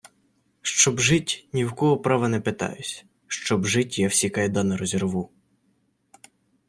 [0.61, 5.31] Щоб жить– ні в кого права не питаюсь, Щоб жить– я всі кайдани розірву